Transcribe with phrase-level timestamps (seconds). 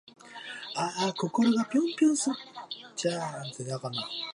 [0.75, 2.39] あぁ〜心がぴょんぴょんするん
[2.97, 3.79] じゃぁ〜